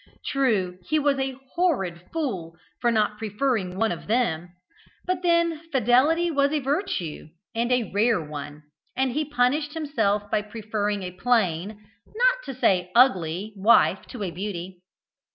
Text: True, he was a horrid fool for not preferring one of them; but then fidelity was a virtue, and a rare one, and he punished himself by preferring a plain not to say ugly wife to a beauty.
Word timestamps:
True, 0.25 0.79
he 0.89 0.97
was 0.97 1.19
a 1.19 1.35
horrid 1.53 2.09
fool 2.11 2.57
for 2.79 2.89
not 2.91 3.19
preferring 3.19 3.77
one 3.77 3.91
of 3.91 4.07
them; 4.07 4.49
but 5.05 5.21
then 5.21 5.61
fidelity 5.71 6.31
was 6.31 6.51
a 6.51 6.59
virtue, 6.59 7.27
and 7.53 7.71
a 7.71 7.91
rare 7.91 8.19
one, 8.19 8.63
and 8.97 9.11
he 9.11 9.23
punished 9.23 9.75
himself 9.75 10.23
by 10.31 10.41
preferring 10.41 11.03
a 11.03 11.11
plain 11.11 11.85
not 12.07 12.37
to 12.45 12.55
say 12.55 12.91
ugly 12.95 13.53
wife 13.55 14.01
to 14.07 14.23
a 14.23 14.31
beauty. 14.31 14.81